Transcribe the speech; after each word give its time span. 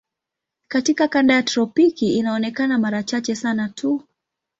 Katika 0.67 1.07
kanda 1.07 1.33
ya 1.33 1.43
tropiki 1.43 2.13
inaonekana 2.17 2.77
mara 2.79 3.03
chache 3.03 3.35
sana 3.35 3.69
tu. 3.69 4.03